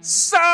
[0.00, 0.44] Saudações,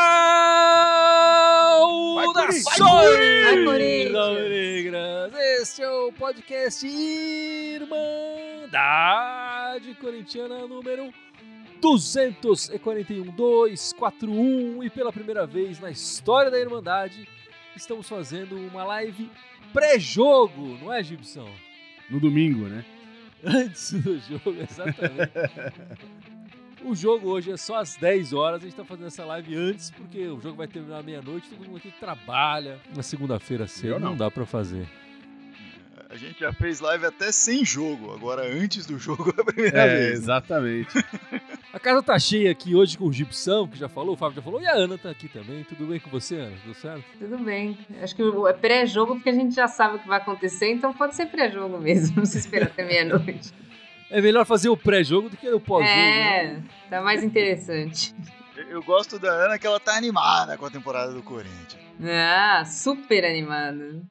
[4.49, 5.33] Negras!
[5.61, 7.91] Este é o podcast Irmandade
[10.01, 11.13] Corintiana número
[11.81, 17.29] 241, 241 e pela primeira vez na história da Irmandade
[17.81, 19.31] estamos fazendo uma live
[19.73, 21.51] pré-jogo, não é, Gibson?
[22.09, 22.85] No domingo, né?
[23.45, 25.33] Antes do jogo, exatamente.
[26.85, 29.91] o jogo hoje é só às 10 horas, a gente tá fazendo essa live antes,
[29.91, 32.79] porque o jogo vai terminar meia-noite, todo mundo aqui trabalha.
[32.95, 34.11] Na segunda-feira cedo não.
[34.11, 34.87] não dá para fazer.
[36.11, 39.79] A gente já fez live até sem jogo, agora antes do jogo é a primeira
[39.79, 40.13] é, vez.
[40.15, 40.91] Exatamente.
[41.73, 44.43] a casa tá cheia aqui hoje com o Gibson, que já falou, o Fábio já
[44.43, 45.63] falou, e a Ana tá aqui também.
[45.63, 46.57] Tudo bem com você, Ana?
[46.65, 47.05] Tudo certo?
[47.17, 47.79] Tudo bem.
[48.03, 51.15] Acho que é pré-jogo porque a gente já sabe o que vai acontecer, então pode
[51.15, 53.55] ser pré-jogo mesmo, não se esperar até meia-noite.
[54.11, 55.97] É melhor fazer o pré-jogo do que o pós-jogo.
[55.97, 56.63] É, né?
[56.91, 58.13] tá mais interessante.
[58.69, 61.79] Eu gosto da Ana que ela tá animada com a temporada do Corinthians.
[62.03, 64.03] Ah, super animada.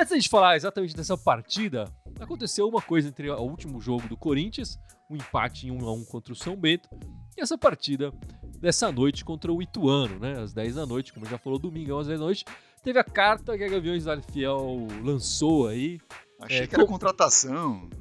[0.00, 1.84] E antes de falar exatamente dessa partida,
[2.18, 4.78] aconteceu uma coisa entre o último jogo do Corinthians,
[5.10, 6.88] o um empate em 1 a 1 contra o São Bento,
[7.36, 8.10] e essa partida
[8.58, 10.40] dessa noite contra o Ituano, né?
[10.40, 12.46] Às 10 da noite, como já falou, domingo às 10 da noite.
[12.82, 16.00] Teve a carta que a Gaviões da Fiel lançou aí.
[16.40, 16.92] Achei é, que era com...
[16.92, 17.90] contratação.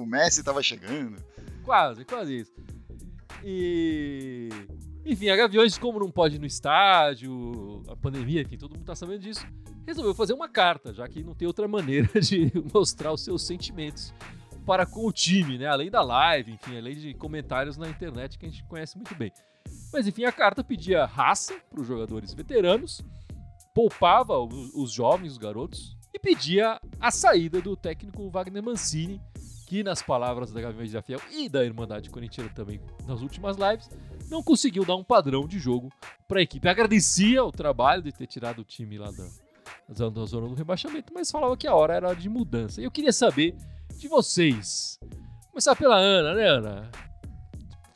[0.00, 1.22] O Messi estava chegando.
[1.64, 2.52] Quase, quase isso.
[3.44, 4.48] E.
[5.04, 8.94] Enfim, a Gaviões, como não pode ir no estádio, a pandemia, enfim, todo mundo tá
[8.94, 9.44] sabendo disso,
[9.86, 14.14] resolveu fazer uma carta, já que não tem outra maneira de mostrar os seus sentimentos
[14.64, 15.66] para com o time, né?
[15.66, 19.32] Além da live, enfim, além de comentários na internet que a gente conhece muito bem.
[19.92, 23.02] Mas enfim, a carta pedia raça para os jogadores veteranos,
[23.74, 29.20] poupava os, jovens, os garotos, e pedia a saída do técnico Wagner Mancini,
[29.66, 33.88] que nas palavras da Gaviões da Fiel e da Irmandade Corintiana também nas últimas lives,
[34.32, 35.90] não conseguiu dar um padrão de jogo
[36.26, 36.68] para a equipe.
[36.68, 39.10] Agradecia o trabalho de ter tirado o time lá
[39.88, 42.80] da, da zona do rebaixamento, mas falava que a hora era de mudança.
[42.80, 43.54] E eu queria saber
[43.96, 44.98] de vocês.
[45.50, 46.90] Começar pela Ana, né, Ana?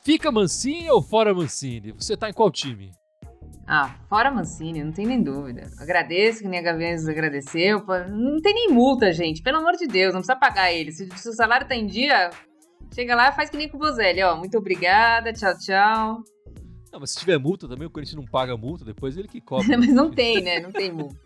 [0.01, 1.91] Fica Mancini ou fora Mancini?
[1.91, 2.91] Você tá em qual time?
[3.67, 5.69] Ah, fora Mancini, não tem nem dúvida.
[5.77, 7.83] Agradeço que nem a Gaviões agradeceu.
[8.09, 9.41] Não tem nem multa, gente.
[9.41, 10.93] Pelo amor de Deus, não precisa pagar ele.
[10.93, 12.29] Se, o salário tá em dia,
[12.93, 14.35] chega lá e faz que nem com o Bozelli, ó.
[14.35, 16.23] Muito obrigada, tchau, tchau.
[16.91, 19.65] Não, mas se tiver multa também, o Corinthians não paga multa, depois ele que cobra.
[19.77, 20.59] mas não tem, né?
[20.59, 21.19] Não tem multa.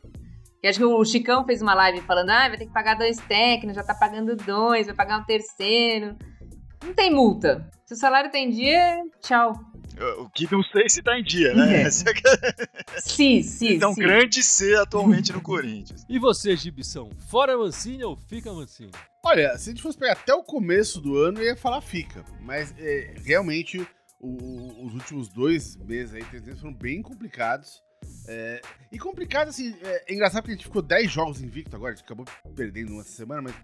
[0.64, 3.18] E acho que o Chicão fez uma live falando, ah, vai ter que pagar dois
[3.18, 6.16] técnicos, já tá pagando dois, vai pagar um terceiro.
[6.84, 7.70] Não tem multa.
[7.86, 9.54] Se o salário tá em dia, tchau.
[10.20, 11.84] O que não sei se tá em dia, né?
[11.84, 11.92] É.
[13.00, 14.02] sim, sim, Então, sim.
[14.02, 16.06] grande C atualmente no Corinthians.
[16.10, 18.92] E você, Gibição, fora Mancini ou fica Mancini?
[19.24, 22.26] Olha, se a gente fosse pegar até o começo do ano, eu ia falar fica.
[22.42, 23.86] Mas é, realmente,
[24.20, 27.82] o, os últimos dois meses aí, três meses, foram bem complicados.
[28.28, 31.94] É, e complicado, assim, é, é, engraçado porque a gente ficou 10 jogos invicto agora,
[31.94, 32.26] a gente acabou
[32.56, 33.56] perdendo uma semana, mas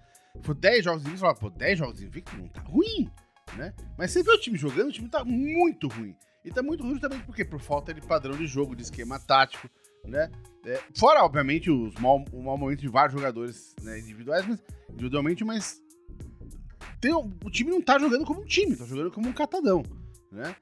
[0.43, 3.09] foi 10 jogos invicto, e falava, pô, 10 jogos invicto não tá ruim,
[3.55, 3.73] né?
[3.97, 6.15] Mas você vê o time jogando, o time tá muito ruim.
[6.47, 9.69] E tá muito ruim também porque por falta de padrão de jogo, de esquema tático,
[10.05, 10.31] né?
[10.65, 15.43] É, fora, obviamente, os mal, o mau momento de vários jogadores né, individuais, mas individualmente,
[15.43, 15.81] mas
[17.01, 19.83] tem, o time não tá jogando como um time, tá jogando como um catadão,
[20.31, 20.55] né?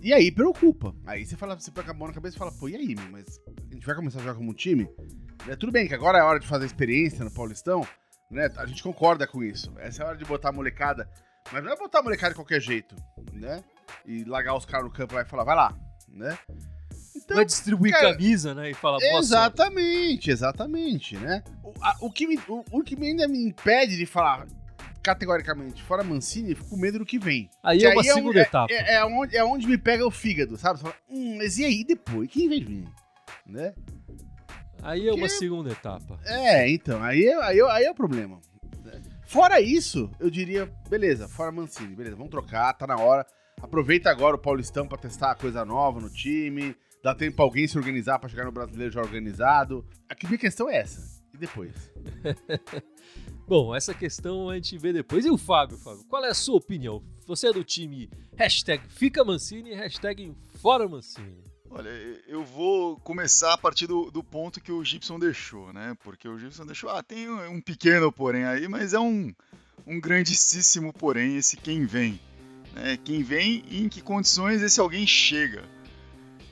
[0.00, 0.94] E aí preocupa.
[1.04, 3.38] Aí você fala, você pega a mão na cabeça e fala, pô, e aí, mas
[3.46, 4.88] a gente vai começar a jogar como um time?
[5.46, 7.86] É, tudo bem que agora é hora de fazer experiência no Paulistão,
[8.30, 8.50] né?
[8.56, 9.70] A gente concorda com isso.
[9.76, 11.06] Essa é a hora de botar a molecada.
[11.52, 12.96] Mas não é botar a molecada de qualquer jeito,
[13.34, 13.62] né?
[14.04, 15.74] E largar os caras no campo lá e falar, vai lá,
[16.08, 16.38] né?
[17.16, 18.70] Então, vai distribuir cara, camisa, né?
[18.70, 21.42] E falar Exatamente, exatamente, né?
[21.64, 24.46] O, a, o, que me, o, o que ainda me impede de falar,
[25.02, 27.50] categoricamente fora Mancini, fico com medo do que vem.
[27.62, 28.72] Aí que é uma aí segunda é, etapa.
[28.72, 30.78] É, é, onde, é onde me pega o fígado, sabe?
[30.78, 32.30] Você fala, hum, mas e aí depois?
[32.30, 32.88] Quem vai vir?
[33.46, 33.74] Né?
[34.82, 36.18] Aí é uma segunda etapa.
[36.24, 38.40] É, então, aí, é, aí, é, aí é o problema.
[39.24, 43.26] Fora isso, eu diria, beleza, fora Mancini, beleza, vamos trocar, tá na hora.
[43.60, 47.78] Aproveita agora o Paulistão pra testar coisa nova no time, dá tempo pra alguém se
[47.78, 49.84] organizar pra chegar no brasileiro já organizado.
[50.08, 51.22] A minha questão é essa.
[51.32, 51.72] E depois?
[53.48, 55.24] Bom, essa questão a gente vê depois.
[55.24, 57.02] E o Fábio, Fábio, qual é a sua opinião?
[57.26, 61.44] Você é do time hashtag Fica Mancini hashtag Fora Mancini.
[61.70, 61.88] Olha,
[62.26, 65.96] eu vou começar a partir do, do, ponto que o Gibson deixou, né?
[66.02, 69.32] Porque o Gibson deixou, ah, tem um pequeno porém aí, mas é um,
[69.86, 72.18] um grandíssimo porém esse quem vem.
[72.76, 72.98] Né?
[73.02, 75.64] Quem vem e em que condições esse alguém chega.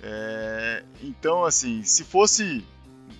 [0.03, 2.65] É, então, assim, se fosse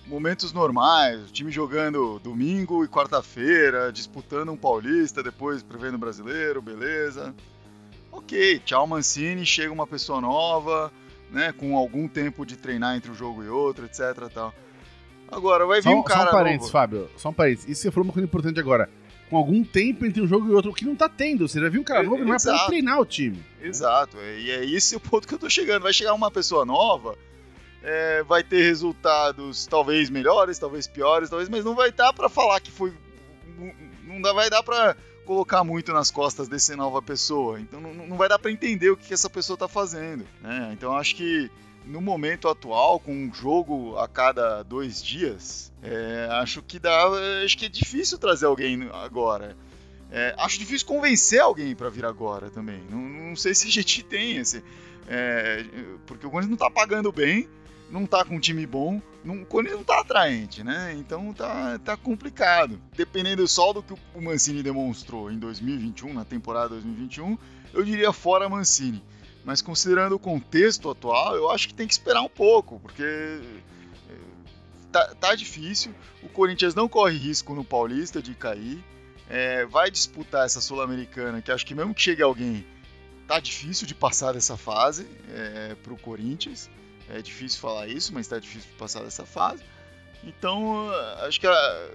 [0.07, 7.33] momentos normais, o time jogando domingo e quarta-feira, disputando um paulista, depois prevendo brasileiro, beleza.
[8.11, 10.91] Ok, tchau Mancini, chega uma pessoa nova,
[11.31, 14.29] né, com algum tempo de treinar entre um jogo e outro, etc.
[14.33, 14.53] Tal.
[15.27, 16.21] Agora, vai vir Só, um cara.
[16.21, 16.71] só um parênteses, novo.
[16.71, 17.09] Fábio.
[17.17, 17.69] Só um parênteses.
[17.69, 18.89] Isso você falou uma coisa importante agora.
[19.29, 21.47] Com algum tempo entre um jogo e outro, o que não tá tendo.
[21.47, 22.67] Você já viu um cara novo, não é pra exato.
[22.67, 23.43] treinar o time.
[23.61, 25.81] Exato, é- e é esse o ponto que eu tô chegando.
[25.83, 27.17] Vai chegar uma pessoa nova,
[27.81, 32.59] é, vai ter resultados talvez melhores, talvez piores, talvez, mas não vai dar pra falar
[32.59, 32.93] que foi.
[34.05, 34.95] Não, não vai dar pra
[35.25, 37.59] colocar muito nas costas dessa nova pessoa.
[37.59, 40.23] Então não, não vai dar pra entender o que, que essa pessoa tá fazendo.
[40.41, 40.69] Né?
[40.73, 41.49] Então acho que
[41.85, 47.07] no momento atual, com um jogo a cada dois dias, é, acho que dá.
[47.43, 49.55] Acho que é difícil trazer alguém agora.
[50.11, 52.81] É, acho difícil convencer alguém pra vir agora também.
[52.89, 54.63] Não, não sei se a gente tem esse.
[55.07, 55.65] é,
[56.05, 57.47] porque o Corinthians não tá pagando bem,
[57.89, 60.95] não tá com um time bom, não, o Corinthians não tá atraente, né?
[60.97, 62.79] Então tá, tá complicado.
[62.95, 67.37] Dependendo só do que o Mancini demonstrou em 2021, na temporada 2021,
[67.73, 69.03] eu diria fora Mancini.
[69.45, 73.39] Mas considerando o contexto atual, eu acho que tem que esperar um pouco, porque é,
[74.91, 75.93] tá, tá difícil.
[76.23, 78.83] O Corinthians não corre risco no Paulista de cair.
[79.29, 82.65] É, vai disputar essa Sul-Americana, que acho que mesmo que chegue alguém,
[83.27, 86.67] tá difícil de passar dessa fase é, pro Corinthians.
[87.07, 89.63] É difícil falar isso, mas tá difícil de passar dessa fase.
[90.23, 90.89] Então,
[91.21, 91.91] acho que ah,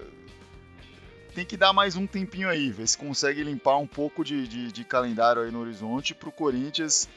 [1.35, 4.71] tem que dar mais um tempinho aí, ver se consegue limpar um pouco de, de,
[4.71, 7.09] de calendário aí no horizonte pro Corinthians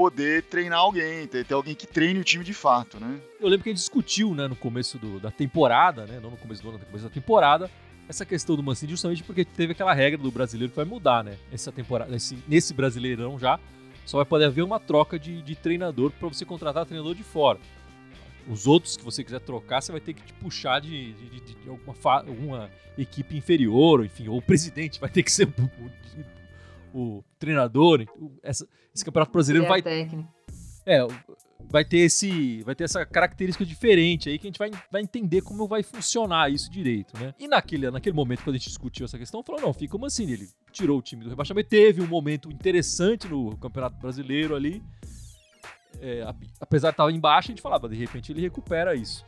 [0.00, 3.20] poder treinar alguém, ter, ter alguém que treine o time de fato, né?
[3.38, 6.36] Eu lembro que a gente discutiu, né, no começo do- da temporada, né, não no
[6.38, 7.70] começo do ano, no começo da temporada,
[8.08, 11.36] essa questão do Mancini justamente porque teve aquela regra do brasileiro que vai mudar, né?
[11.52, 13.60] Essa temporada, nesse, nesse brasileirão já,
[14.06, 17.58] só vai poder haver uma troca de, de treinador para você contratar treinador de fora.
[18.48, 21.68] Os outros que você quiser trocar, você vai ter que te puxar de, de- de-
[21.68, 21.94] alguma,
[22.26, 25.46] alguma equipe inferior, enfim, ou o presidente vai ter que ser
[26.94, 28.04] o, treinador.
[28.16, 30.28] O- essa- esse campeonato brasileiro vai técnico.
[30.86, 30.98] é,
[31.70, 35.40] vai ter esse, vai ter essa característica diferente aí que a gente vai, vai entender
[35.42, 37.32] como vai funcionar isso direito, né?
[37.38, 40.32] E naquele, naquele momento quando a gente discutiu essa questão, falou não, fica o Mancini,
[40.32, 44.82] ele tirou o time do rebaixamento, teve um momento interessante no Campeonato Brasileiro ali,
[46.00, 49.24] é, ap- apesar de estar embaixo, a gente falava, de repente ele recupera isso.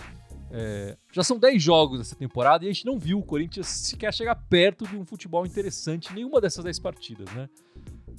[0.55, 4.13] É, já são 10 jogos essa temporada e a gente não viu o Corinthians sequer
[4.13, 7.49] chegar perto de um futebol interessante nenhuma dessas 10 partidas, né?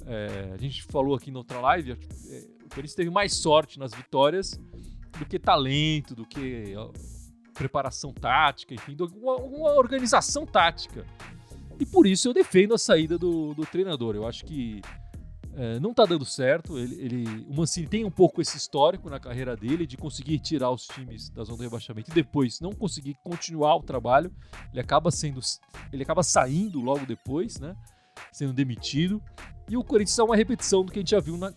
[0.07, 1.95] É, a gente falou aqui na outra live, é,
[2.65, 4.59] o Corinthians teve mais sorte nas vitórias
[5.19, 6.91] do que talento, do que ó,
[7.53, 11.06] preparação tática, enfim, uma, uma organização tática.
[11.80, 14.15] E por isso eu defendo a saída do, do treinador.
[14.15, 14.81] Eu acho que
[15.56, 16.78] é, não tá dando certo.
[16.78, 20.72] Ele, ele- o Mancini tem um pouco esse histórico na carreira dele de conseguir tirar
[20.72, 24.32] os times da zona do rebaixamento e depois não conseguir continuar o trabalho.
[24.72, 25.40] Ele acaba sendo,
[25.92, 27.76] ele acaba saindo logo depois, né?
[28.32, 29.22] Sendo demitido.
[29.70, 31.54] E o Corinthians é uma repetição do que a gente já viu na,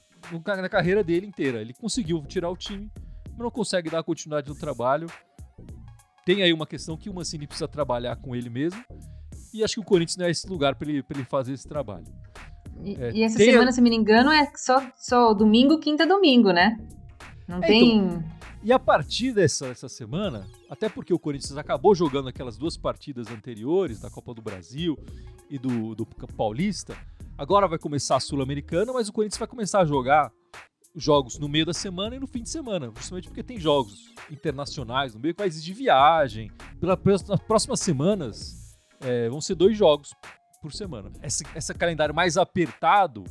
[0.56, 1.60] na carreira dele inteira.
[1.60, 2.90] Ele conseguiu tirar o time,
[3.30, 5.06] mas não consegue dar continuidade no trabalho.
[6.24, 8.82] Tem aí uma questão que o Mancini precisa trabalhar com ele mesmo.
[9.54, 12.04] E acho que o Corinthians não é esse lugar para ele, ele fazer esse trabalho.
[12.84, 16.78] E, É, e essa semana, se me engano, é só, só domingo, quinta, domingo, né?
[17.48, 18.22] Não É, tem.
[18.62, 23.28] E a partir dessa, dessa semana, até porque o Corinthians acabou jogando aquelas duas partidas
[23.28, 24.98] anteriores da Copa do Brasil
[25.48, 26.04] e do, do
[26.36, 26.96] Paulista,
[27.38, 30.32] agora vai começar a Sul-Americana, mas o Corinthians vai começar a jogar
[30.96, 35.14] jogos no meio da semana e no fim de semana, justamente porque tem jogos internacionais
[35.14, 36.50] no meio que vai exigir viagem.
[36.80, 40.12] Pela, pelas- nas próximas semanas é, vão ser dois jogos
[40.60, 41.10] por semana.
[41.22, 43.24] Esse, esse calendário mais apertado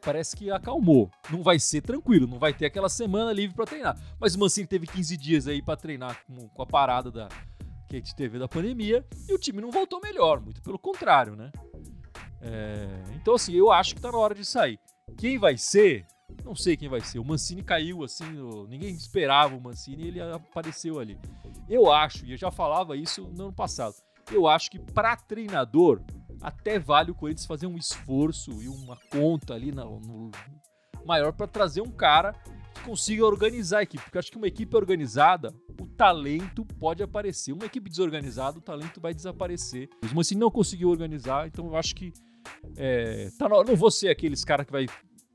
[0.00, 1.10] parece que acalmou.
[1.30, 3.96] Não vai ser tranquilo, não vai ter aquela semana livre pra treinar.
[4.20, 7.28] Mas o Mancini teve 15 dias aí pra treinar com, com a parada da,
[7.88, 11.36] que a gente teve da pandemia e o time não voltou melhor, muito pelo contrário,
[11.36, 11.52] né?
[12.40, 14.80] É, então, assim, eu acho que tá na hora de sair.
[15.16, 16.06] Quem vai ser?
[16.44, 17.18] Não sei quem vai ser.
[17.18, 18.24] O Mancini caiu assim,
[18.68, 21.18] ninguém esperava o Mancini e ele apareceu ali.
[21.68, 23.94] Eu acho, e eu já falava isso no ano passado,
[24.30, 26.00] eu acho que pra treinador
[26.42, 30.30] até vale o Corinthians fazer um esforço e uma conta ali na- no,
[31.06, 32.32] maior para trazer um cara
[32.74, 34.02] que consiga organizar a equipe.
[34.02, 37.52] Porque eu acho que uma equipe organizada, o talento pode aparecer.
[37.52, 39.88] Uma equipe desorganizada, o talento vai desaparecer.
[40.10, 42.12] O Mancini não conseguiu organizar, então eu acho que
[42.76, 43.62] é, tá na.
[43.62, 44.86] Não vou ser aqueles caras que vai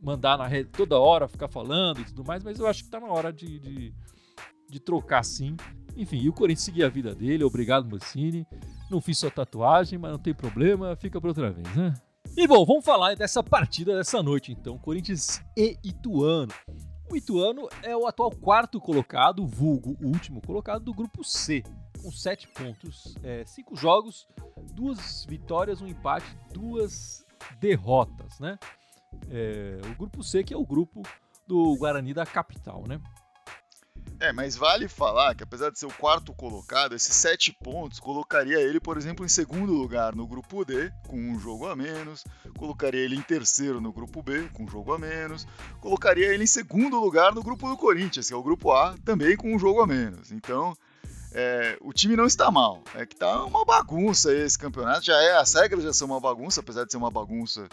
[0.01, 2.99] mandar na rede toda hora, ficar falando e tudo mais, mas eu acho que tá
[2.99, 3.93] na hora de, de,
[4.69, 5.55] de trocar sim.
[5.95, 7.43] Enfim, e o Corinthians seguir a vida dele.
[7.43, 8.45] Obrigado, Mancini.
[8.89, 11.93] Não fiz sua tatuagem, mas não tem problema, fica pra outra vez, né?
[12.35, 16.53] E bom, vamos falar dessa partida dessa noite então, Corinthians e Ituano.
[17.09, 21.63] O Ituano é o atual quarto colocado, vulgo o último colocado do grupo C,
[22.01, 24.27] com sete pontos, é, cinco jogos,
[24.73, 27.25] duas vitórias, um empate, duas
[27.59, 28.59] derrotas, né?
[29.29, 31.01] É, o grupo C que é o grupo
[31.47, 32.99] do Guarani da capital, né?
[34.19, 38.59] É, mas vale falar que apesar de ser o quarto colocado, esses sete pontos colocaria
[38.59, 42.25] ele, por exemplo, em segundo lugar no grupo D, com um jogo a menos,
[42.57, 45.47] colocaria ele em terceiro no grupo B, com um jogo a menos,
[45.79, 49.37] colocaria ele em segundo lugar no grupo do Corinthians, que é o grupo A, também
[49.37, 50.31] com um jogo a menos.
[50.31, 50.75] Então,
[51.31, 55.37] é, o time não está mal, é que tá uma bagunça esse campeonato, já é,
[55.37, 57.67] as regras já são uma bagunça, apesar de ser uma bagunça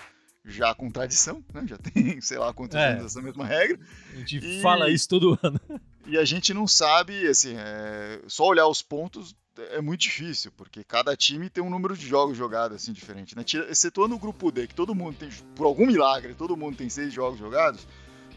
[0.44, 1.64] já com tradição, né?
[1.66, 2.92] Já tem, sei lá, quantos É.
[2.92, 3.78] anos essa mesma regra.
[4.12, 5.60] A gente E- fala isso todo ano.
[6.06, 9.34] E a gente não sabe, assim, é, só olhar os pontos
[9.70, 13.42] é muito difícil, porque cada time tem um número de jogos jogados assim diferente, né?
[13.70, 17.10] Excetuando o grupo D, que todo mundo tem, por algum milagre, todo mundo tem seis
[17.10, 17.86] jogos jogados,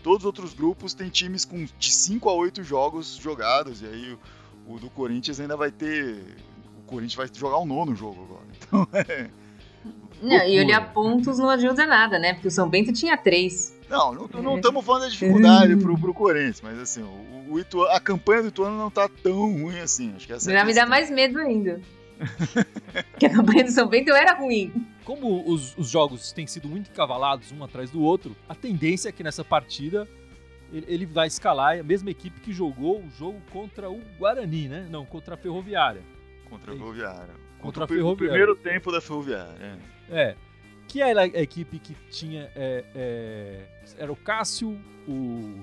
[0.01, 4.17] todos os outros grupos têm times com de 5 a 8 jogos jogados, e aí
[4.65, 6.37] o, o do Corinthians ainda vai ter.
[6.79, 8.47] O Corinthians vai jogar o nono jogo agora.
[8.63, 9.29] Então é.
[10.21, 12.33] Não, e olhar pontos não ajuda nada, né?
[12.33, 13.77] Porque o São Bento tinha três.
[13.89, 17.99] Não, não estamos falando da dificuldade pro, pro Corinthians, mas assim, o, o Ituano- a
[17.99, 20.13] campanha do Ituano não tá tão ruim assim.
[20.15, 21.79] Acho que essa é a Já me dá mais medo ainda.
[23.11, 24.73] Porque a campanha do São Bento era ruim.
[25.05, 29.11] Como os, os jogos têm sido muito encavalados um atrás do outro, a tendência é
[29.11, 30.07] que nessa partida
[30.73, 34.87] ele, ele vai escalar a mesma equipe que jogou o jogo contra o Guarani, né?
[34.89, 36.01] Não, contra a Ferroviária.
[36.49, 37.46] Contra a Ferroviária.
[37.67, 39.55] Contra a o o primeiro tempo da Ferroviária.
[40.09, 40.21] é.
[40.29, 40.35] É.
[40.87, 42.49] Que é a, equipe que tinha.
[42.55, 43.65] é, é,
[43.97, 45.59] era o Cássio, o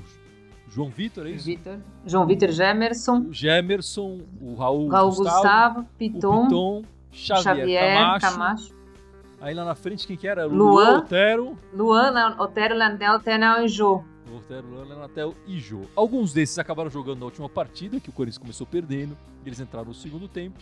[0.69, 1.47] João Vitor, é isso?
[1.47, 1.79] Vitor.
[2.05, 8.21] João Vitor Gemerson, Gemerson, o Raul, Raul Gustavo, Gustavo, o Piton, Piton, Xavier, Xavier, Camacho.
[8.21, 8.75] Camacho,
[9.41, 10.47] Aí lá na frente, quem que era?
[10.47, 10.99] Luan.
[10.99, 11.59] Otero.
[11.73, 14.03] Luana, Otero, Landel, Tenel e Jô.
[14.35, 15.83] Otero, Luan, Lenatel e Jô.
[15.95, 19.17] Alguns desses acabaram jogando na última partida, que o Corinthians começou perdendo.
[19.45, 20.59] Eles entraram no segundo tempo.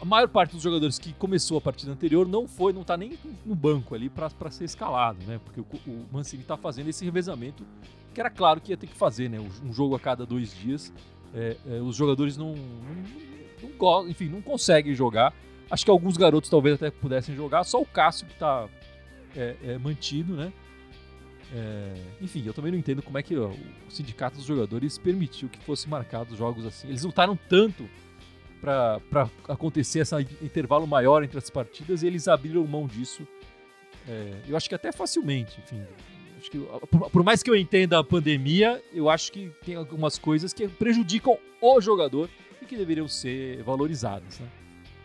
[0.00, 3.18] A maior parte dos jogadores que começou a partida anterior não foi, não tá nem
[3.44, 5.38] no banco ali pra ser escalado, né?
[5.44, 7.66] Porque o, o Mancini tá fazendo esse revezamento,
[8.14, 9.38] que era claro que ia ter que fazer, né?
[9.38, 10.90] Um jogo a cada dois dias.
[11.34, 15.34] É, é, os jogadores não, não, não enfim, não conseguem jogar.
[15.70, 18.68] Acho que alguns garotos talvez até pudessem jogar, só o Cássio que tá
[19.36, 20.52] é, é, mantido, né?
[21.52, 25.48] É, enfim, eu também não entendo como é que ó, o sindicato dos jogadores permitiu
[25.48, 26.88] que fosse marcados jogos assim.
[26.88, 27.88] Eles lutaram tanto
[28.60, 33.26] para acontecer esse intervalo maior entre as partidas e eles abriram mão disso.
[34.08, 35.82] É, eu acho que até facilmente, enfim.
[36.50, 36.58] Que,
[36.90, 40.66] por, por mais que eu entenda a pandemia, eu acho que tem algumas coisas que
[40.68, 42.30] prejudicam o jogador
[42.62, 44.38] e que deveriam ser valorizadas.
[44.40, 44.48] Né?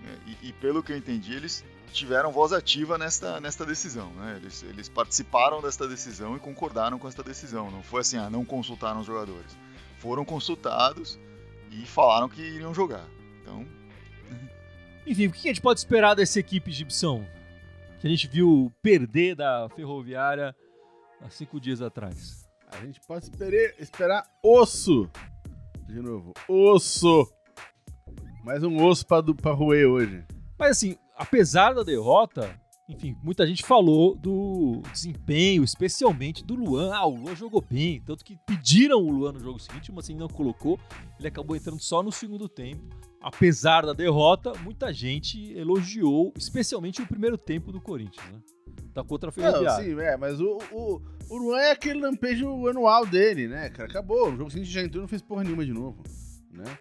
[0.05, 4.12] É, E, e pelo que eu entendi, eles tiveram voz ativa nesta, nesta decisão.
[4.13, 4.38] Né?
[4.38, 7.71] Eles, eles participaram desta decisão e concordaram com esta decisão.
[7.71, 9.57] Não foi assim, ah, não consultaram os jogadores.
[10.00, 11.19] Foram consultados
[11.71, 13.05] e falaram que iriam jogar.
[13.46, 13.64] Então,
[15.06, 17.24] Enfim, o que a gente pode esperar dessa equipe egipção?
[18.00, 20.56] Que a gente viu perder da Ferroviária
[21.22, 22.48] há cinco dias atrás.
[22.72, 25.08] A gente pode esperar, esperar osso.
[25.88, 27.32] De novo, osso.
[28.44, 30.24] Mais um osso pra, do- pra roer hoje.
[30.58, 32.60] Mas assim, apesar da derrota,
[32.90, 36.94] enfim, muita gente falou do desempenho, especialmente do Luan.
[36.96, 40.16] Ah, o Luan jogou bem, tanto que pediram o Luan no jogo seguinte, mas assim
[40.16, 40.80] não colocou.
[41.20, 42.84] Ele acabou entrando só no segundo tempo.
[43.25, 48.39] Apesar da derrota, muita gente elogiou, especialmente o primeiro tempo do Corinthians, né?
[48.94, 53.03] Da contra a Não, sim, é, mas o, o, o Luan é aquele lampejo anual
[53.03, 53.89] dele, né, cara?
[53.89, 54.32] Acabou.
[54.32, 56.03] O jogo seguinte já entrou e não fez porra nenhuma de novo,
[56.51, 56.77] né?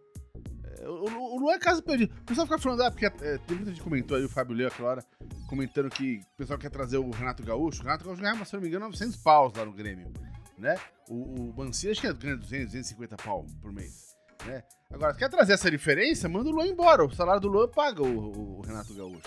[0.80, 2.14] É, O, o, Luan é caso perdido.
[2.20, 4.68] O pessoal fica falando, ah, porque é, tem muita gente comentou aí, o Fábio Leu,
[4.68, 5.04] aquela hora,
[5.48, 7.80] comentando que o pessoal quer trazer o Renato Gaúcho.
[7.80, 10.12] O Renato Gaúcho ganhava, se não me engano, 900 paus lá no Grêmio,
[10.58, 10.76] né?
[11.08, 14.13] O, o Mancini acho que ganha 200, 250 pau por mês,
[14.46, 14.62] né?
[14.92, 16.28] Agora, quer trazer essa diferença?
[16.28, 17.04] Manda o Luan embora.
[17.04, 19.22] O salário do Luan paga o, o Renato Gaúcho,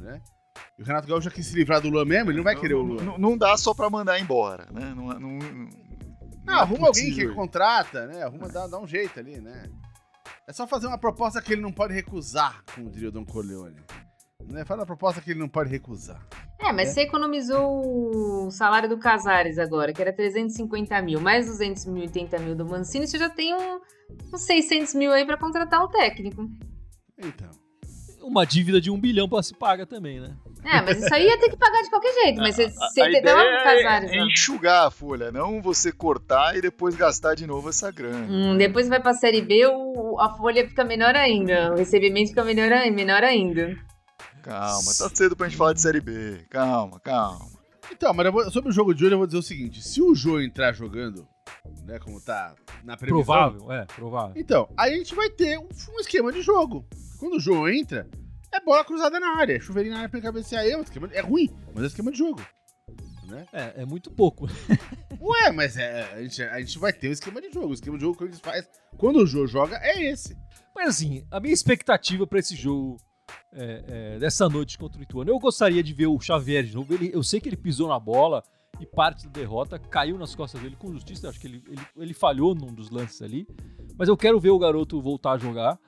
[0.00, 0.20] né?
[0.78, 2.74] E o Renato Gaúcho já quis se livrar do Luan mesmo, ele não vai querer
[2.74, 3.04] o não, Luan.
[3.04, 4.92] não- não dá só pra mandar embora, né?
[4.94, 5.68] Não, não, não-
[6.44, 8.22] Não, arruma alguém que contrata, né?
[8.22, 9.68] Arruma, dá, dá um jeito ali, né?
[10.46, 13.76] É só fazer uma proposta que ele não pode recusar, como diria o Don Corleone.
[14.46, 14.64] Né?
[14.64, 16.20] Fala a proposta que ele não pode recusar.
[16.60, 16.92] É, mas É.
[16.92, 22.64] você economizou o salário do Casares agora, que era 350 mil, mais 280 mil do
[22.64, 23.80] Mancini, você já tem um,
[24.32, 26.48] uns 600 mil aí pra contratar o técnico.
[27.18, 27.50] Então.
[28.22, 30.34] Uma dívida de um bilhão pra se pagar também, né?
[30.64, 33.20] É, mas isso aí ia ter que pagar de qualquer jeito, mas você, a você
[33.20, 37.46] dava pro Casares é, é enxugar a folha, não você cortar e depois gastar de
[37.46, 38.26] novo essa grana.
[38.26, 42.42] Hum, depois vai pra Série B, o- a folha fica menor ainda, o recebimento fica
[42.42, 43.76] menor, ai- menor ainda.
[44.44, 46.44] Calma, tá cedo pra gente falar de Série B.
[46.50, 47.46] Calma, calma.
[47.90, 50.14] Então, mas vou- sobre o jogo de hoje eu vou dizer o seguinte: se o
[50.14, 51.26] Jô entrar jogando,
[51.84, 51.98] né?
[51.98, 53.24] Como tá na previsão.
[53.24, 54.32] Provável, é, provável.
[54.36, 56.86] Então, aí a gente vai ter um, um esquema de jogo.
[57.18, 58.06] Quando o João entra,
[58.52, 59.58] é bola cruzada na área.
[59.60, 60.64] Chuveirinho na área pra cabecear.
[60.66, 62.42] É, um esquema, é ruim, mas é esquema de jogo.
[63.26, 63.46] Né?
[63.52, 64.46] É, é muito pouco.
[65.20, 67.68] Ué, mas é, a, gente, a gente vai ter um esquema de jogo.
[67.68, 70.36] O esquema de jogo que eles faz quando o João joga é esse.
[70.74, 72.98] Mas assim, a minha expectativa pra esse jogo
[73.54, 76.92] é, é, dessa noite contra o Ituano, eu gostaria de ver o Xavier de novo.
[76.92, 78.42] Ele, eu sei que ele pisou na bola
[78.80, 81.28] e parte da derrota caiu nas costas dele com justiça.
[81.28, 83.46] Acho que ele, ele, ele falhou num dos lances ali.
[83.96, 85.78] Mas eu quero ver o garoto voltar a jogar.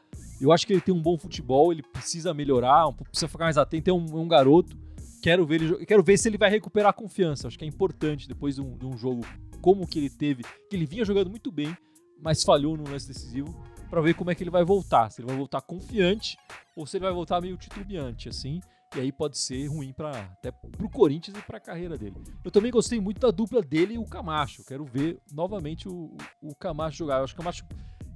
[0.40, 3.90] Eu acho que ele tem um bom futebol, ele precisa melhorar, precisa ficar mais atento.
[3.90, 4.76] É um, é um garoto.
[5.22, 7.48] Quero ver, ele, quero ver se ele vai recuperar a confiança.
[7.48, 9.26] Acho que é importante depois de um, de um jogo
[9.60, 11.76] como que ele teve, que ele vinha jogando muito bem,
[12.22, 13.52] mas falhou no lance decisivo,
[13.88, 15.10] para ver como é que ele vai voltar.
[15.10, 16.36] Se ele vai voltar confiante
[16.76, 18.60] ou se ele vai voltar meio titubeante, assim.
[18.96, 22.16] E aí pode ser ruim para até pro Corinthians e para a carreira dele.
[22.44, 24.64] Eu também gostei muito da dupla dele e o Camacho.
[24.64, 27.18] Quero ver novamente o, o Camacho jogar.
[27.18, 27.64] Eu acho que o Camacho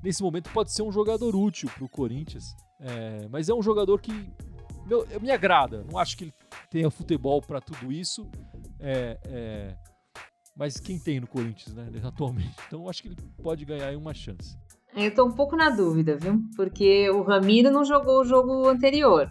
[0.03, 4.13] nesse momento pode ser um jogador útil pro Corinthians, É, mas é um jogador que
[4.87, 5.85] meu, me agrada.
[5.85, 6.35] Não acho que ele
[6.71, 8.29] tenha futebol para tudo isso.
[8.79, 9.77] É, é,
[10.57, 12.55] mas quem tem no Corinthians, né, atualmente?
[12.67, 14.59] Então acho que ele pode ganhar aí uma chance.
[14.95, 16.41] Eu tô um pouco na dúvida, viu?
[16.57, 19.31] Porque o Ramiro não jogou o jogo anterior.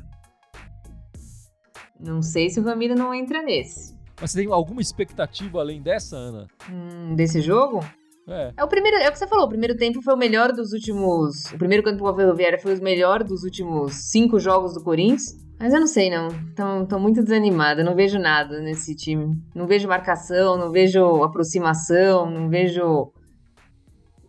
[1.99, 3.97] Não sei se o Ramiro não entra nesse.
[4.21, 6.47] Mas você tem alguma expectativa além dessa, Ana?
[6.71, 7.79] Hum, desse jogo?
[8.27, 8.53] É.
[8.57, 10.71] É o primeiro, é o que você falou, o primeiro tempo foi o melhor dos
[10.71, 11.51] últimos.
[11.51, 15.35] O primeiro tempo com a Ferroviária foi o melhor dos últimos cinco jogos do Corinthians.
[15.59, 16.29] Mas eu não sei, não.
[16.55, 19.35] Tô, tô muito desanimada, não vejo nada nesse time.
[19.53, 23.11] Não vejo marcação, não vejo aproximação, não vejo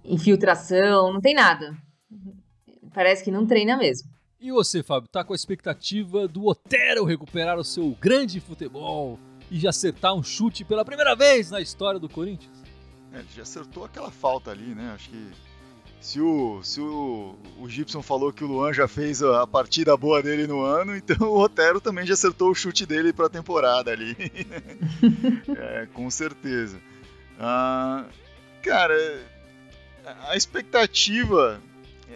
[0.05, 1.77] infiltração, não tem nada.
[2.93, 4.09] Parece que não treina mesmo.
[4.41, 9.19] E você, Fábio, tá com a expectativa do Otero recuperar o seu grande futebol
[9.51, 12.63] e de acertar um chute pela primeira vez na história do Corinthians?
[13.13, 14.93] É, ele já acertou aquela falta ali, né?
[14.95, 15.31] Acho que
[16.01, 20.23] se o, se o, o Gibson falou que o Luan já fez a partida boa
[20.23, 23.91] dele no ano, então o Otero também já acertou o chute dele para a temporada
[23.91, 24.17] ali.
[25.55, 26.81] é, com certeza.
[27.39, 28.07] Ah,
[28.63, 28.95] cara,
[30.29, 31.61] a expectativa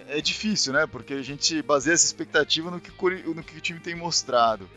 [0.09, 0.87] é difícil, né?
[0.87, 2.91] Porque a gente baseia essa expectativa no que,
[3.35, 4.69] no que o time tem mostrado.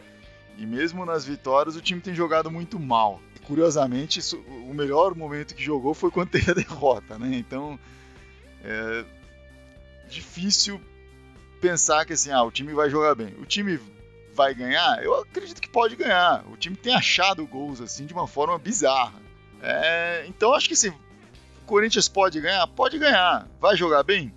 [0.57, 3.21] E mesmo nas vitórias, o time tem jogado muito mal.
[3.45, 7.37] Curiosamente, isso- o melhor momento que jogou foi quando teve a derrota, né?
[7.37, 7.79] Então,
[8.63, 9.05] é
[10.09, 10.81] difícil
[11.61, 13.33] pensar que assim, ah, o time vai jogar bem.
[13.39, 13.79] O time
[14.33, 15.03] vai ganhar?
[15.03, 16.43] Eu acredito que pode ganhar.
[16.51, 19.19] O time tem achado gols assim de uma forma bizarra.
[19.61, 20.93] É, então, acho que assim,
[21.67, 22.65] Corinthians pode ganhar?
[22.65, 23.45] Pode ganhar.
[23.59, 24.33] Vai jogar bem?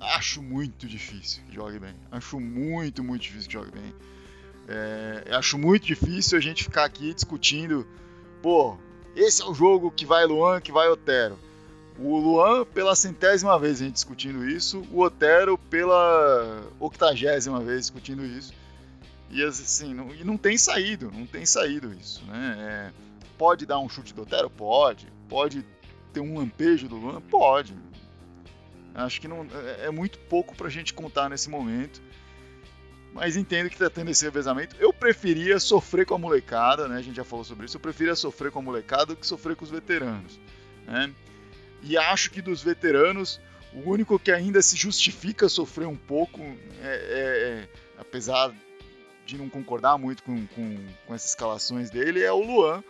[0.00, 1.94] Acho muito difícil que jogue bem.
[2.10, 3.94] Acho muito, muito difícil que jogue bem.
[4.68, 7.86] É, acho muito difícil a gente ficar aqui discutindo,
[8.42, 8.76] pô,
[9.14, 11.38] esse é o jogo que vai Luan, que vai Otero.
[11.98, 18.26] O Luan pela centésima vez a gente discutindo isso, o Otero pela octagésima vez discutindo
[18.26, 18.52] isso.
[19.30, 22.56] E assim, não, e não tem saído, não tem saído isso, né?
[22.58, 22.92] É,
[23.38, 24.50] pode dar um chute do Otero?
[24.50, 25.06] Pode.
[25.28, 25.64] Pode
[26.16, 27.20] ter um lampejo do Luan?
[27.20, 27.74] Pode.
[28.94, 29.46] Acho que não,
[29.80, 32.00] é, é muito pouco pra gente contar nesse momento.
[33.12, 34.74] Mas entendo que tá tendo esse revezamento.
[34.78, 36.96] Eu preferia sofrer com a molecada, né?
[36.96, 37.76] A gente já falou sobre isso.
[37.76, 40.40] Eu preferia sofrer com a molecada do que sofrer com os veteranos,
[40.86, 41.12] né?
[41.82, 43.38] E acho que dos veteranos,
[43.74, 46.88] o único que ainda se justifica sofrer um pouco, é, é-
[47.62, 48.54] é- apesar
[49.26, 50.76] de não concordar muito com, com,
[51.06, 52.82] com essas escalações dele, é o Luan.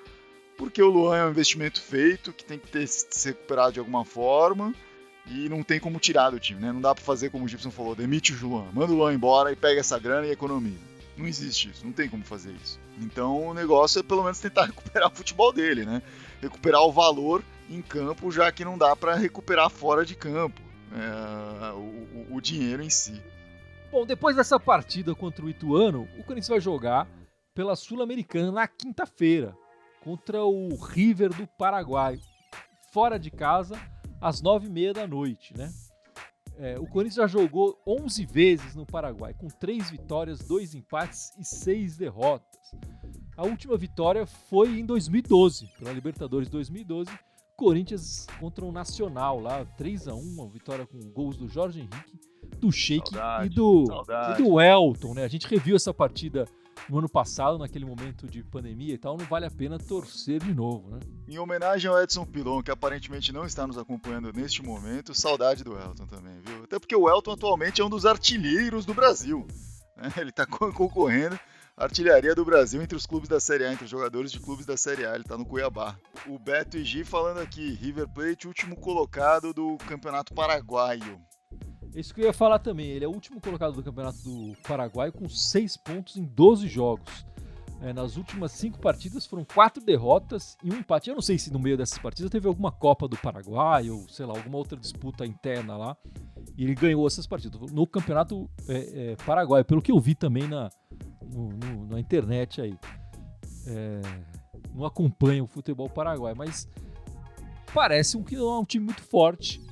[0.56, 4.04] Porque o Luan é um investimento feito, que tem que ter se recuperado de alguma
[4.04, 4.74] forma.
[5.28, 6.70] E não tem como tirar do time, né?
[6.72, 9.50] Não dá pra fazer como o Gibson falou, demite o Luan, manda o Luan embora
[9.50, 10.78] e pega essa grana e economiza.
[11.16, 12.78] Não existe isso, não tem como fazer isso.
[13.00, 16.00] Então o negócio é pelo menos tentar recuperar o futebol dele, né?
[16.40, 20.60] Recuperar o valor em campo, já que não dá pra recuperar fora de campo
[20.92, 23.20] é, o- o dinheiro em si.
[23.90, 27.08] Bom, depois dessa partida contra o Ituano, o Corinthians vai jogar
[27.52, 29.56] pela Sul-Americana na quinta-feira
[30.06, 32.20] contra o River do Paraguai,
[32.92, 33.76] fora de casa,
[34.20, 35.68] às nove e meia da noite, né?
[36.58, 41.44] É, o Corinthians já jogou 11 vezes no Paraguai, com três vitórias, dois empates e
[41.44, 42.46] seis derrotas.
[43.36, 47.10] A última vitória foi em 2012, pela Libertadores 2012,
[47.56, 52.20] Corinthians contra o Nacional lá, 3 a 1 uma vitória com gols do Jorge Henrique,
[52.60, 53.84] do Sheik Saudade, e do,
[54.30, 55.24] e do Elton, né?
[55.24, 56.46] A gente reviu essa partida
[56.88, 60.54] no ano passado, naquele momento de pandemia e tal, não vale a pena torcer de
[60.54, 61.00] novo, né?
[61.28, 65.78] Em homenagem ao Edson Pilon, que aparentemente não está nos acompanhando neste momento, saudade do
[65.78, 66.64] Elton também, viu?
[66.64, 69.46] Até porque o Elton atualmente é um dos artilheiros do Brasil.
[69.96, 70.12] né?
[70.18, 71.38] Ele está concorrendo
[71.76, 74.76] artilharia do Brasil entre os clubes da Série A, entre os jogadores de clubes da
[74.76, 75.14] Série A.
[75.14, 75.96] Ele tá no Cuiabá.
[76.26, 81.20] O Beto Igi falando aqui, River Plate, último colocado do Campeonato Paraguaio.
[81.96, 82.88] Isso que eu ia falar também.
[82.88, 87.26] Ele é o último colocado do Campeonato do Paraguai com 6 pontos em 12 jogos.
[87.80, 91.10] É, nas últimas cinco partidas foram quatro derrotas e um empate.
[91.10, 94.24] Eu não sei se no meio dessas partidas teve alguma Copa do Paraguai ou, sei
[94.24, 95.96] lá, alguma outra disputa interna lá.
[96.56, 100.48] E ele ganhou essas partidas no Campeonato é, é, Paraguai, pelo que eu vi também
[100.48, 100.70] na,
[101.22, 102.78] no, no, na internet aí.
[103.66, 104.00] É,
[104.74, 106.68] não acompanho o futebol paraguai, mas
[107.74, 108.24] parece um,
[108.58, 109.65] um time muito forte.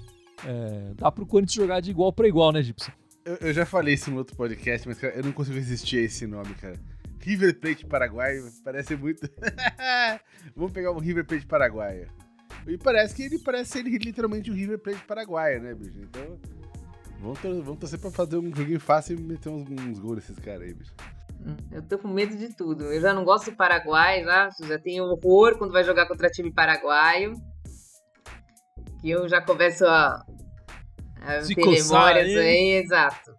[0.46, 2.92] É, dá pro Corinthians jogar de igual para igual, né, Gibson?
[3.24, 6.02] Eu, eu, já falei isso no outro podcast, mas cara, eu não consigo resistir a
[6.02, 6.78] esse nome, cara.
[7.20, 9.26] River Plate Paraguai parece muito.
[10.54, 12.06] Vamos pegar um River Plate Paraguai.
[12.66, 16.00] E parece que ele parece ser literalmente um River Plate Paraguai, né, bicho?
[16.00, 16.38] Então,
[17.20, 20.38] vamos, tor vamos torcer pra fazer um joguinho fácil e meter uns, uns gols nesses
[20.38, 20.92] caras aí, bicho.
[21.70, 22.84] Eu tô com medo de tudo.
[22.84, 26.52] Eu já não gosto do Paraguai, já, já tenho horror quando vai jogar contra time
[26.52, 27.34] paraguaio.
[29.04, 30.24] Que eu já começo a,
[31.20, 33.36] a ter memórias aí, exato.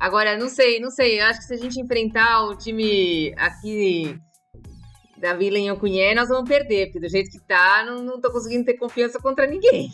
[0.00, 1.20] Agora, não sei, não sei.
[1.20, 4.18] Eu acho que se a gente enfrentar o time aqui
[5.18, 8.32] da Vila em Ocunhé, nós vamos perder, porque do jeito que tá, não, não tô
[8.32, 9.92] conseguindo ter confiança contra ninguém.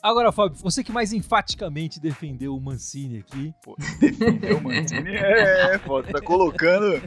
[0.00, 3.52] Agora, Fábio, você que mais enfaticamente defendeu o Mancini aqui.
[3.64, 5.16] Pô, defendeu o Mancini?
[5.16, 7.02] É, pô, tá colocando.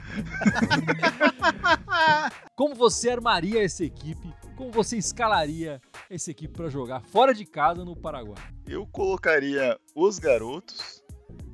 [2.57, 4.42] Como você armaria essa equipe?
[4.55, 8.41] Como você escalaria essa equipe para jogar fora de casa no Paraguai?
[8.67, 11.03] Eu colocaria os garotos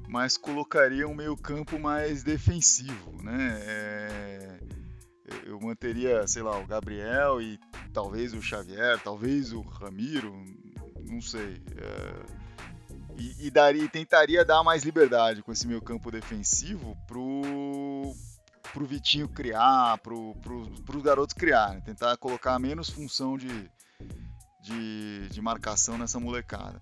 [0.09, 3.59] mas colocaria um meio-campo mais defensivo, né?
[3.61, 4.59] É,
[5.45, 7.59] eu manteria, sei lá, o Gabriel e
[7.93, 10.33] talvez o Xavier, talvez o Ramiro,
[11.05, 11.61] não sei.
[11.77, 12.39] É,
[13.19, 17.41] e, e, daria, tentaria dar mais liberdade com esse meio-campo defensivo pro,
[18.73, 23.69] pro Vitinho criar, pro, pro, pros garotos criarem, tentar colocar menos função de,
[24.61, 26.79] de, de marcação nessa molecada.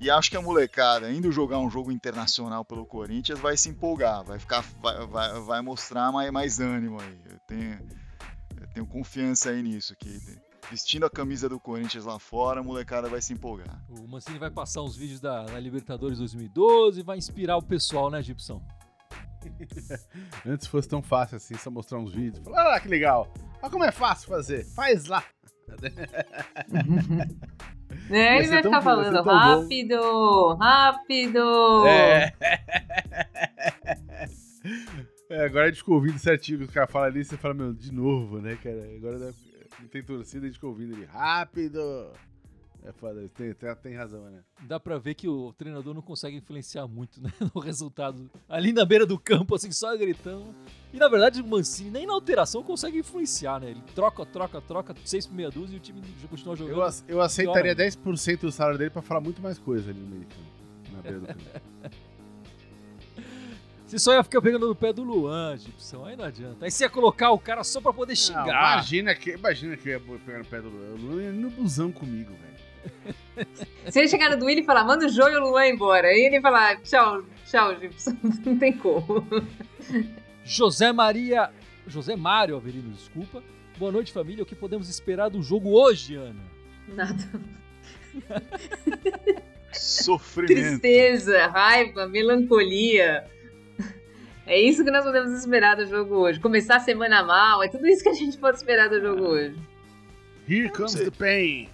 [0.00, 4.22] E acho que a molecada, indo jogar um jogo internacional pelo Corinthians, vai se empolgar,
[4.24, 7.20] vai ficar, vai, vai, vai mostrar mais, mais ânimo aí.
[7.28, 7.80] Eu tenho,
[8.60, 10.20] eu tenho confiança aí nisso, que
[10.70, 13.82] vestindo a camisa do Corinthians lá fora, a molecada vai se empolgar.
[13.88, 18.08] O Mancini vai passar uns vídeos da, da Libertadores 2012 e vai inspirar o pessoal,
[18.08, 18.62] né, Gibson?
[20.46, 22.44] Antes fosse tão fácil assim, só mostrar uns vídeos.
[22.44, 23.32] Falar, olha lá que legal.
[23.62, 24.64] Olha como é fácil fazer.
[24.64, 25.24] Faz lá.
[28.10, 30.56] É, ele vai ficar falando rápido, bom.
[30.56, 31.86] rápido.
[31.86, 32.32] É.
[35.30, 35.44] é.
[35.44, 38.56] Agora a gente ouvindo certinho, os caras falam ali, você fala, meu, de novo, né,
[38.62, 38.88] cara?
[38.96, 39.18] Agora
[39.80, 42.12] não tem torcida, a gente ouvindo ali, rápido.
[42.84, 44.40] É foda, tem, tem, tem, razão, né?
[44.62, 48.30] Dá pra ver que o treinador não consegue influenciar muito né, no resultado.
[48.48, 50.54] Ali na beira do campo, assim, só gritando.
[50.92, 53.70] E na verdade o Mancini nem na alteração consegue influenciar, né?
[53.70, 56.78] Ele troca, troca, troca, seis por meia dúzia e o time continua jogando.
[56.78, 60.26] Eu, eu aceitaria 10% do salário dele pra falar muito mais coisa ali no meio
[60.26, 60.92] campo.
[60.92, 61.40] Na beira do campo.
[63.88, 66.04] Você só ia ficar pegando no pé do Luan, Gibson.
[66.04, 66.62] Aí não adianta.
[66.66, 68.44] Aí você ia colocar o cara só pra poder xingar.
[68.44, 70.90] Não, imagina que, imagina que eu ia pegar no pé do Luan.
[70.90, 72.57] O Luan ia no busão comigo, velho.
[73.88, 76.08] Se ele chegar no Duílio e falar, manda o João e o Luan embora.
[76.08, 78.16] Aí ele falar, tchau, tchau, Gibson.
[78.44, 79.24] Não tem como.
[80.44, 81.50] José Maria.
[81.86, 83.42] José Mário Averino, desculpa.
[83.78, 84.42] Boa noite, família.
[84.42, 86.42] O que podemos esperar do jogo hoje, Ana?
[86.88, 87.30] Nada.
[89.72, 90.54] Sofrimento.
[90.54, 93.26] Tristeza, raiva, melancolia.
[94.46, 96.40] É isso que nós podemos esperar do jogo hoje.
[96.40, 99.56] Começar a semana mal, é tudo isso que a gente pode esperar do jogo hoje.
[100.48, 101.68] Here comes the pain.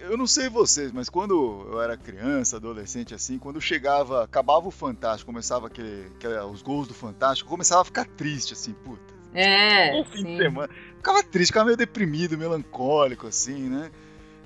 [0.00, 4.70] Eu não sei vocês, mas quando eu era criança, adolescente, assim, quando chegava, acabava o
[4.70, 9.14] Fantástico, começava aquele, aquele os gols do Fantástico, começava a ficar triste, assim, puta.
[9.32, 9.94] É.
[9.94, 10.24] Um fim sim.
[10.24, 10.68] de semana.
[10.96, 13.92] Ficava triste, ficava meio deprimido, melancólico, assim, né?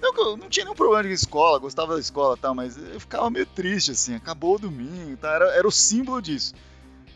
[0.02, 3.30] Eu não tinha nenhum problema de escola, gostava da escola e tal, mas eu ficava
[3.30, 5.32] meio triste, assim, acabou o domingo, tá?
[5.32, 6.54] era, era o símbolo disso.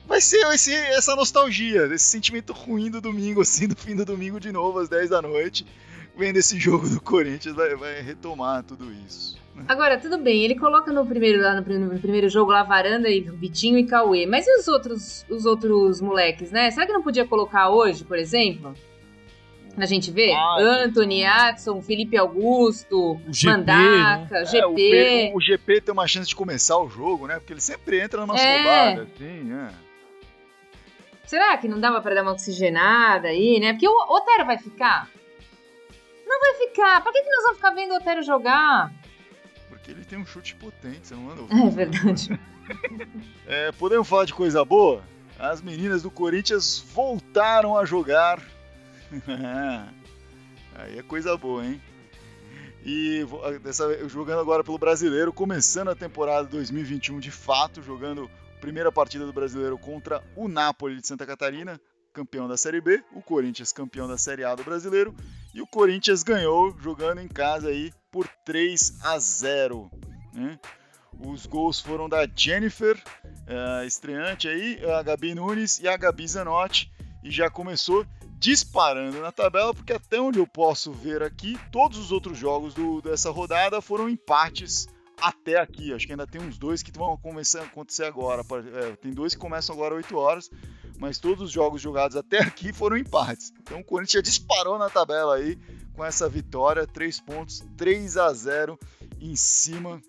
[0.07, 4.05] Vai ser, vai ser essa nostalgia, esse sentimento ruim do domingo, assim, do fim do
[4.05, 5.67] domingo de novo, às 10 da noite
[6.17, 9.43] vendo esse jogo do Corinthians vai, vai retomar tudo isso.
[9.55, 9.65] Né?
[9.69, 13.21] Agora, tudo bem, ele coloca no primeiro, lá no, no, primeiro jogo lá Varanda e
[13.21, 14.27] Vitinho e Cauê.
[14.27, 16.71] Mas e os outros, os outros moleques, né?
[16.71, 18.75] Será que não podia colocar hoje, por exemplo?
[19.77, 24.45] A gente vê ah, Anthony, Adson, Felipe Augusto, GP, Mandaca, né?
[24.45, 24.95] GP.
[24.95, 27.35] É, o, o, GP tem uma chance de começar o jogo, né?
[27.41, 28.57] Porque ele sempre entra numa é.
[28.57, 29.71] roubada, assim, é.
[31.25, 33.73] Será que não dava para dar uma oxigenada aí, né?
[33.73, 35.09] Porque o Otero vai ficar?
[36.27, 37.03] Não vai ficar.
[37.03, 38.93] Por que, que nós vamos ficar vendo o Otero jogar?
[39.69, 41.67] Porque ele tem um chute potente, você não anda ouvindo.
[41.67, 42.41] É verdade.
[43.47, 45.03] é, podemos falar de coisa boa?
[45.39, 48.41] as meninas do Corinthians voltaram a jogar.
[50.77, 51.81] Aí é coisa boa, hein?
[52.85, 53.25] E
[53.63, 59.33] dessa, jogando agora pelo Brasileiro, começando a temporada 2021 de fato, jogando primeira partida do
[59.33, 61.81] Brasileiro contra o Napoli de Santa Catarina,
[62.13, 65.15] campeão da Série B, o Corinthians campeão da Série A do Brasileiro,
[65.55, 69.91] e o Corinthians ganhou jogando em casa aí por 3 a 0.
[70.33, 70.59] Né?
[71.19, 76.93] Os gols foram da Jennifer, uh, estreante aí, a Gabi Nunes e a Gabi Zanotti,
[77.23, 78.05] e já começou
[78.37, 83.01] disparando na tabela, porque até onde eu posso ver aqui, todos os outros jogos do,
[83.01, 84.87] dessa rodada foram empates
[85.21, 85.93] até aqui.
[85.93, 88.43] Acho que ainda tem uns dois que vão começar a acontecer agora.
[88.75, 90.51] É, tem dois que começam agora 8 horas,
[90.99, 93.53] mas todos os jogos jogados até aqui foram empates.
[93.61, 95.59] Então o Corinthians disparou na tabela aí
[95.95, 98.79] com essa vitória, 3 pontos, 3 a 0
[99.21, 100.01] em cima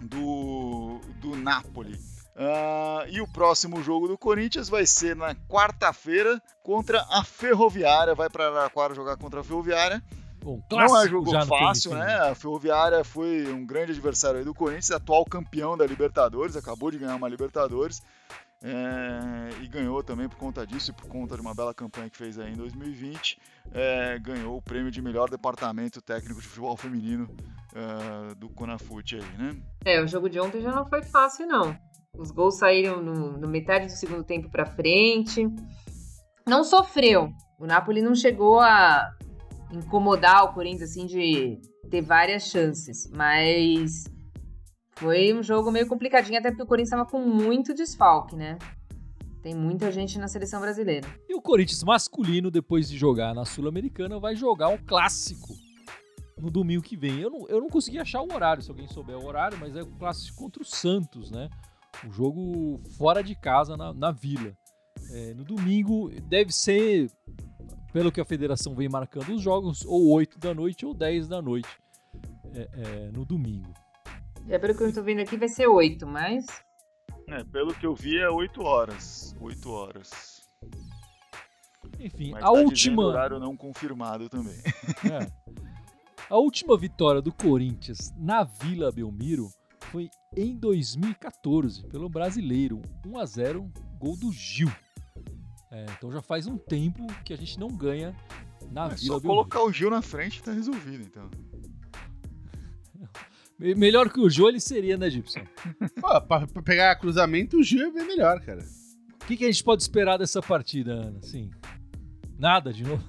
[0.00, 1.98] do, do Napoli.
[2.34, 8.14] Uh, e o próximo jogo do Corinthians vai ser na quarta-feira contra a Ferroviária.
[8.14, 10.02] Vai para Araraquara jogar contra a Ferroviária.
[10.44, 12.30] Um não é jogo fácil, né?
[12.30, 17.16] A Ferroviária foi um grande adversário do Corinthians, atual campeão da Libertadores, acabou de ganhar
[17.16, 18.02] uma Libertadores.
[18.64, 22.16] É, e ganhou também por conta disso e por conta de uma bela campanha que
[22.16, 23.38] fez aí em 2020.
[23.72, 27.28] É, ganhou o prêmio de melhor departamento técnico de futebol feminino
[27.72, 29.56] uh, do Conafute aí, né?
[29.84, 31.76] É, o jogo de ontem já não foi fácil, não.
[32.16, 35.48] Os gols saíram no, no metade do segundo tempo para frente.
[36.46, 37.32] Não sofreu.
[37.58, 39.12] O Napoli não chegou a
[39.72, 44.04] incomodar o Corinthians assim de ter várias chances, mas
[44.96, 48.58] foi um jogo meio complicadinho, até porque o Corinthians estava com muito desfalque, né?
[49.42, 51.08] Tem muita gente na seleção brasileira.
[51.28, 55.54] E o Corinthians masculino, depois de jogar na Sul-Americana, vai jogar um clássico
[56.38, 57.20] no domingo que vem.
[57.20, 59.82] Eu não, eu não consegui achar o horário, se alguém souber o horário, mas é
[59.82, 61.48] o clássico contra o Santos, né?
[62.06, 64.56] Um jogo fora de casa, na, na Vila.
[65.10, 67.10] É, no domingo deve ser,
[67.92, 71.42] pelo que a federação vem marcando os jogos, ou 8 da noite ou 10 da
[71.42, 71.68] noite
[72.54, 73.72] é, é, no domingo.
[74.48, 76.46] É, pelo que eu estou vendo aqui, vai ser 8, mas.
[77.28, 79.36] É, pelo que eu vi, é 8 horas.
[79.40, 80.42] 8 horas.
[81.98, 83.02] Enfim, mas a tá última.
[83.04, 84.56] horário não confirmado também.
[85.10, 85.42] É.
[86.30, 89.50] A última vitória do Corinthians na Vila Belmiro
[89.90, 92.80] foi em 2014, pelo brasileiro.
[93.06, 94.70] 1 a 0 gol do Gil.
[95.72, 98.14] É, então já faz um tempo que a gente não ganha
[98.70, 101.30] na é Vila só colocar o Gil na frente e tá resolvido, então.
[103.58, 105.40] Melhor que o Jô ele seria, né, Gibson?
[105.98, 108.62] Pô, pra, pra pegar cruzamento, o Gil é bem melhor, cara.
[109.22, 111.18] O que, que a gente pode esperar dessa partida, Ana?
[111.22, 111.50] Assim,
[112.38, 113.02] nada de novo?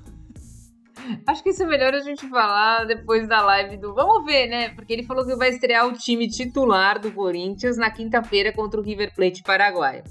[1.28, 3.94] Acho que isso é melhor a gente falar depois da live do.
[3.94, 4.70] Vamos ver, né?
[4.70, 8.84] Porque ele falou que vai estrear o time titular do Corinthians na quinta-feira contra o
[8.84, 10.04] River Plate Paraguai.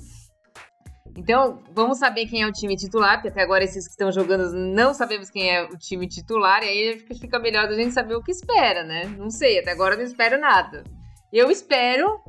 [1.16, 4.52] Então, vamos saber quem é o time titular, porque até agora esses que estão jogando
[4.52, 8.22] não sabemos quem é o time titular, e aí fica melhor da gente saber o
[8.22, 9.04] que espera, né?
[9.04, 10.82] Não sei, até agora não espero nada.
[11.30, 12.20] Eu espero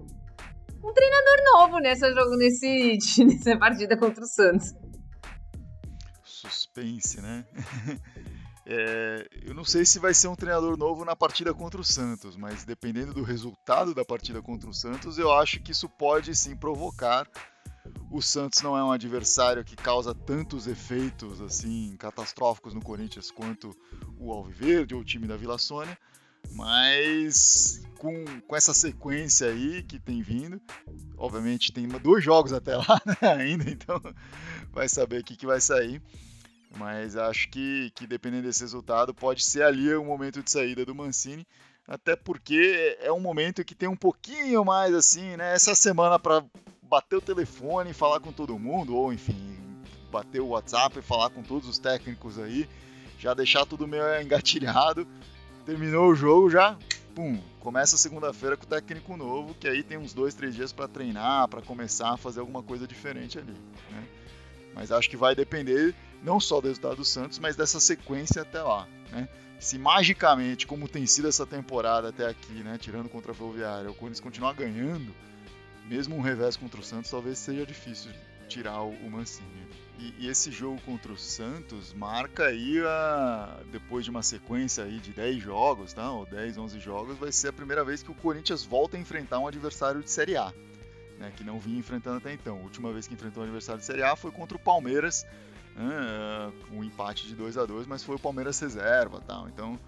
[0.84, 4.74] um treinador novo nessa nesse nessa partida contra o Santos.
[6.24, 7.46] Suspense, né?
[8.66, 12.38] É, eu não sei se vai ser um treinador novo na partida contra o Santos,
[12.38, 16.56] mas dependendo do resultado da partida contra o Santos, eu acho que isso pode sim
[16.56, 17.28] provocar
[18.12, 23.76] o Santos não é um adversário que causa tantos efeitos assim catastróficos no Corinthians quanto
[24.18, 25.98] o Alviverde ou o time da Vila Sônia,
[26.52, 30.62] mas com, com essa sequência aí que tem vindo,
[31.18, 34.02] obviamente tem dois jogos até lá né, ainda, então
[34.72, 36.02] vai saber o que, que vai sair.
[36.76, 40.96] Mas acho que, que dependendo desse resultado, pode ser ali o momento de saída do
[40.96, 41.46] Mancini
[41.88, 45.54] até porque é um momento que tem um pouquinho mais assim, né?
[45.54, 46.44] Essa semana para
[46.94, 49.58] bater o telefone e falar com todo mundo, ou enfim,
[50.12, 52.70] bater o WhatsApp e falar com todos os técnicos aí,
[53.18, 55.08] já deixar tudo meio engatilhado.
[55.66, 56.78] Terminou o jogo já,
[57.16, 60.88] pum, começa segunda-feira com o técnico novo, que aí tem uns dois, três dias para
[60.88, 63.54] treinar, para começar a fazer alguma coisa diferente ali,
[63.90, 64.08] né?
[64.76, 68.62] Mas acho que vai depender não só do resultado do Santos, mas dessa sequência até
[68.62, 69.28] lá, né?
[69.60, 73.96] Se magicamente, como tem sido essa temporada até aqui, né, tirando contra a Ferroviária, o
[73.96, 75.16] Corinthians continuar ganhando,
[75.88, 78.12] mesmo um revés contra o Santos, talvez seja difícil
[78.48, 79.68] tirar o, Mancini.
[79.98, 85.00] E, e, esse jogo contra o Santos marca aí, a, depois de uma sequência aí
[85.00, 86.12] de 10 jogos, tá?
[86.12, 89.40] ou 10, 11 jogos, vai ser a primeira vez que o Corinthians volta a enfrentar
[89.40, 90.54] um adversário de Série A,
[91.20, 91.32] né?
[91.36, 92.58] que não vinha enfrentando até então.
[92.58, 95.26] A última vez que enfrentou um adversário de Série A foi contra o Palmeiras,
[95.76, 96.52] né?
[96.72, 99.22] um empate de 2 a 2 mas foi o Palmeiras reserva.
[99.26, 99.48] Tal.
[99.48, 99.80] Então,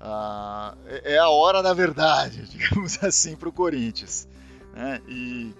[0.00, 4.28] uh, é a hora da verdade, digamos assim, para o Corinthians.
[4.78, 5.02] Né?
[5.08, 5.52] E,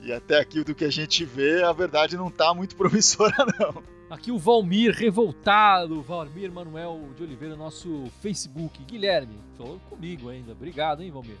[0.00, 3.82] E até aqui do que a gente vê, a verdade não tá muito promissora, não.
[4.10, 8.82] Aqui o Valmir revoltado, Valmir Manuel de Oliveira, nosso Facebook.
[8.84, 10.52] Guilherme, falou comigo ainda.
[10.52, 11.36] Obrigado, hein, Valmir.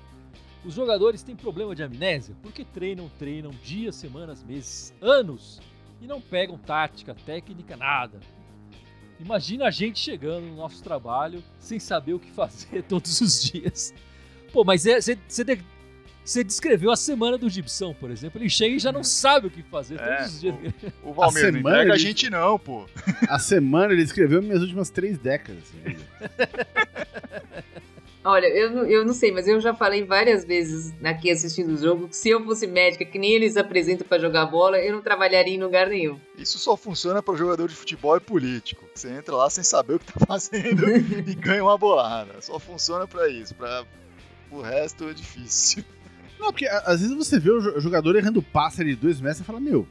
[0.64, 5.60] Os jogadores têm problema de amnésia porque treinam, treinam dias, semanas, meses, anos
[6.00, 8.20] e não pegam tática, técnica, nada.
[9.18, 13.92] Imagina a gente chegando no nosso trabalho sem saber o que fazer todos os dias.
[14.52, 15.58] Pô, mas você é,
[16.24, 18.40] você descreveu a semana do Gibson, por exemplo.
[18.40, 20.54] Ele chega e já não sabe o que fazer É, todos os dias.
[21.02, 22.86] O, o Valmir, não semana entrega a ele- gente não, pô.
[23.28, 25.62] A semana ele escreveu minhas últimas três décadas.
[25.72, 26.02] de vida.
[28.24, 31.76] Olha, eu, não- eu não sei, mas eu já falei várias vezes aqui assistindo o
[31.76, 35.02] jogo que se eu fosse médica, que nem eles apresentam pra jogar bola, eu não
[35.02, 36.20] trabalharia em lugar nenhum.
[36.38, 38.84] Isso só funciona para jogador de futebol e político.
[38.94, 40.88] Você entra lá sem saber o que tá fazendo
[41.28, 42.40] e ganha uma bolada.
[42.40, 43.56] Só funciona para isso.
[43.56, 43.84] Para
[44.52, 45.82] o resto é difícil.
[46.42, 49.40] Não, porque às vezes você vê o jo- jogador errando passe ali de dois metros
[49.40, 49.86] e fala, meu,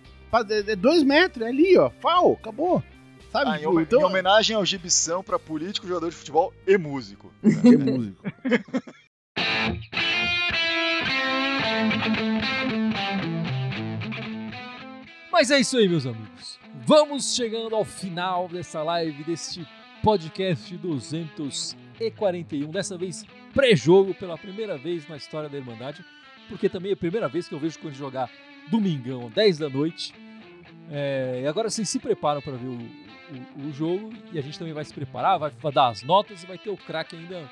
[0.49, 2.83] é é dois metros, é ali, ó, fal, acabou.
[3.31, 3.51] Sabe?
[3.51, 7.31] Ah, em, Tipo, então, em homenagem ao Gibição para político, jogador de futebol e músico.
[7.41, 8.21] é músico.
[15.31, 16.59] Mas é isso aí, meus amigos.
[16.85, 19.65] Vamos chegando ao final dessa live, deste
[20.03, 22.69] podcast 241.
[22.69, 26.03] Dessa vez, pré-jogo pela primeira vez na história da Irmandade.
[26.51, 28.29] Porque também é a primeira vez que eu vejo quando jogar
[28.69, 30.13] domingão, 10 da noite.
[30.91, 34.11] É, e agora vocês se preparam para ver o, o- o jogo.
[34.33, 36.69] E a gente também vai se preparar, vai, vai dar as notas e vai ter
[36.69, 37.49] o craque ainda.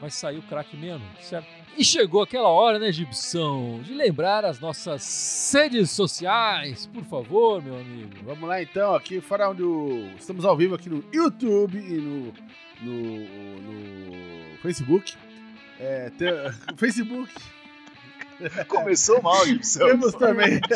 [0.00, 1.46] Vai sair o craque meia-noite, certo?
[1.76, 7.74] E chegou aquela hora, né, Gibson, de lembrar as nossas redes sociais, por favor, meu
[7.76, 8.10] amigo.
[8.24, 10.08] Vamos lá então, aqui fora onde o...
[10.16, 12.32] Estamos ao vivo aqui no YouTube e no,
[12.80, 15.14] no, no Facebook.
[15.80, 17.32] É, tem- o Facebook.
[18.68, 19.86] Começou mal, Gibson.
[19.86, 20.60] Temos também.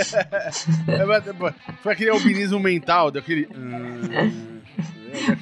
[0.88, 3.48] É, Foi aquele albinismo mental, daquele.
[3.54, 4.60] hum,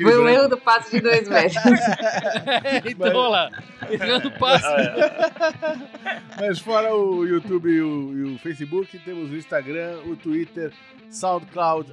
[0.00, 1.62] Foi o erro do passe de dois metros.
[2.84, 3.50] então, olha lá,
[3.90, 4.66] errando passe.
[6.38, 10.72] Mas fora o YouTube e o, e o Facebook, temos o Instagram, o Twitter,
[11.10, 11.92] SoundCloud,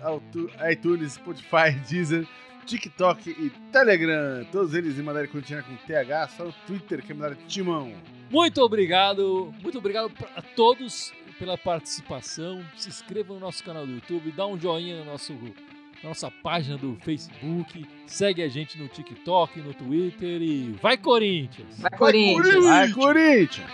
[0.70, 2.28] iTunes, Spotify, Deezer,
[2.66, 4.46] TikTok e Telegram.
[4.52, 7.94] Todos eles em Mandarim Continua com TH, só no Twitter que é Mandarim Timão.
[8.30, 12.64] Muito obrigado, muito obrigado a todos pela participação.
[12.76, 15.34] Se inscreva no nosso canal do YouTube, dá um joinha no nosso,
[16.04, 21.80] na nossa página do Facebook, segue a gente no TikTok, no Twitter e vai Corinthians!
[21.80, 22.64] Vai, Corinthians!
[22.66, 23.68] Vai, Corinthians!